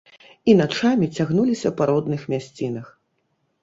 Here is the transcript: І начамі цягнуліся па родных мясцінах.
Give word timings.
І 0.51 0.55
начамі 0.61 1.11
цягнуліся 1.19 1.75
па 1.77 1.83
родных 1.93 2.21
мясцінах. 2.35 2.95